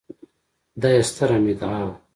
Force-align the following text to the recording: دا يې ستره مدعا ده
دا 0.81 0.89
يې 0.95 1.01
ستره 1.09 1.37
مدعا 1.45 1.79
ده 1.87 1.93